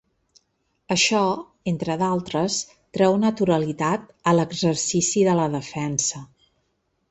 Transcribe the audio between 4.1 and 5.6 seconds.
a l’exercici de la